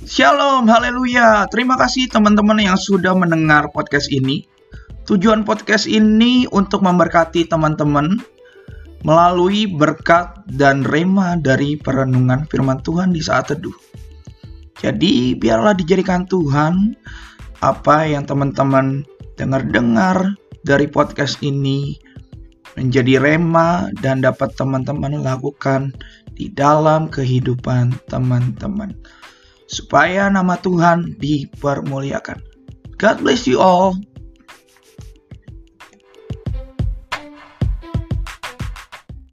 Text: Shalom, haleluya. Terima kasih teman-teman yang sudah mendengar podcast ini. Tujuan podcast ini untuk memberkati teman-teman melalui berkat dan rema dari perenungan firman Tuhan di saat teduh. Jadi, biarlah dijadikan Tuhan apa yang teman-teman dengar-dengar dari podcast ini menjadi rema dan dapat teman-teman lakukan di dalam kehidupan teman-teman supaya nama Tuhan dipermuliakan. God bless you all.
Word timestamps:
Shalom, 0.00 0.64
haleluya. 0.64 1.44
Terima 1.52 1.76
kasih 1.76 2.08
teman-teman 2.08 2.56
yang 2.56 2.80
sudah 2.80 3.12
mendengar 3.12 3.68
podcast 3.68 4.08
ini. 4.08 4.48
Tujuan 5.04 5.44
podcast 5.44 5.84
ini 5.84 6.48
untuk 6.56 6.80
memberkati 6.80 7.44
teman-teman 7.44 8.16
melalui 9.04 9.68
berkat 9.68 10.40
dan 10.56 10.88
rema 10.88 11.36
dari 11.36 11.76
perenungan 11.76 12.48
firman 12.48 12.80
Tuhan 12.80 13.12
di 13.12 13.20
saat 13.20 13.52
teduh. 13.52 13.76
Jadi, 14.80 15.36
biarlah 15.36 15.76
dijadikan 15.76 16.24
Tuhan 16.24 16.96
apa 17.60 18.08
yang 18.08 18.24
teman-teman 18.24 19.04
dengar-dengar 19.36 20.32
dari 20.64 20.88
podcast 20.88 21.44
ini 21.44 22.00
menjadi 22.72 23.20
rema 23.20 23.92
dan 24.00 24.24
dapat 24.24 24.56
teman-teman 24.56 25.20
lakukan 25.20 25.92
di 26.32 26.48
dalam 26.48 27.12
kehidupan 27.12 27.92
teman-teman 28.08 28.96
supaya 29.70 30.26
nama 30.26 30.58
Tuhan 30.58 31.14
dipermuliakan. 31.22 32.42
God 32.98 33.16
bless 33.22 33.46
you 33.46 33.62
all. 33.62 33.94